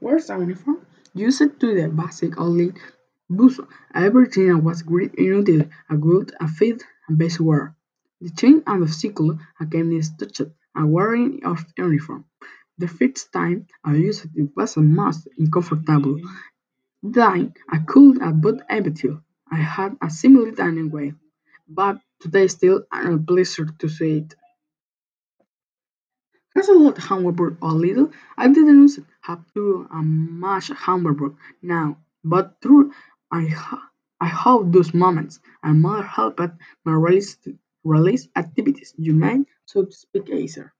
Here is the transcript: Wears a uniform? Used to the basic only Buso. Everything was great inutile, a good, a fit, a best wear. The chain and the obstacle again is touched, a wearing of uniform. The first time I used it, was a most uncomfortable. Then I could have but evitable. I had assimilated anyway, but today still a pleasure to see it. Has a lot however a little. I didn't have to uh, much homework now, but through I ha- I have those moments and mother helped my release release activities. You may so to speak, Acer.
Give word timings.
Wears 0.00 0.30
a 0.30 0.38
uniform? 0.38 0.78
Used 1.14 1.60
to 1.60 1.74
the 1.74 1.88
basic 1.88 2.40
only 2.40 2.72
Buso. 3.30 3.68
Everything 3.94 4.64
was 4.64 4.82
great 4.82 5.12
inutile, 5.12 5.68
a 5.88 5.96
good, 5.96 6.32
a 6.40 6.48
fit, 6.48 6.82
a 7.08 7.12
best 7.12 7.38
wear. 7.38 7.76
The 8.20 8.30
chain 8.30 8.62
and 8.66 8.82
the 8.82 8.86
obstacle 8.86 9.38
again 9.60 9.92
is 9.92 10.10
touched, 10.18 10.50
a 10.74 10.86
wearing 10.86 11.44
of 11.44 11.64
uniform. 11.76 12.24
The 12.78 12.88
first 12.88 13.32
time 13.32 13.66
I 13.84 13.94
used 13.96 14.24
it, 14.34 14.50
was 14.56 14.76
a 14.76 14.80
most 14.80 15.28
uncomfortable. 15.38 16.18
Then 17.02 17.54
I 17.68 17.78
could 17.78 18.20
have 18.22 18.40
but 18.40 18.66
evitable. 18.68 19.22
I 19.52 19.56
had 19.56 19.96
assimilated 20.00 20.60
anyway, 20.60 21.12
but 21.68 22.00
today 22.20 22.46
still 22.48 22.84
a 22.90 23.18
pleasure 23.18 23.68
to 23.80 23.88
see 23.88 24.18
it. 24.18 24.34
Has 26.54 26.68
a 26.68 26.74
lot 26.74 26.96
however 26.96 27.56
a 27.60 27.74
little. 27.74 28.12
I 28.36 28.46
didn't 28.46 28.96
have 29.22 29.44
to 29.54 29.88
uh, 29.90 30.00
much 30.02 30.68
homework 30.68 31.34
now, 31.60 31.98
but 32.22 32.56
through 32.62 32.92
I 33.32 33.46
ha- 33.46 33.90
I 34.20 34.26
have 34.26 34.70
those 34.70 34.94
moments 34.94 35.40
and 35.64 35.82
mother 35.82 36.04
helped 36.06 36.38
my 36.84 36.92
release 36.92 37.36
release 37.82 38.28
activities. 38.36 38.94
You 38.96 39.14
may 39.14 39.44
so 39.64 39.86
to 39.86 39.90
speak, 39.92 40.30
Acer. 40.30 40.72